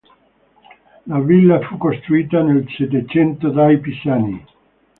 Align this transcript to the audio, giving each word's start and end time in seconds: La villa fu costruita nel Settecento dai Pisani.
La 1.05 1.19
villa 1.19 1.59
fu 1.61 1.77
costruita 1.77 2.41
nel 2.41 2.67
Settecento 2.75 3.49
dai 3.51 3.79
Pisani. 3.79 4.43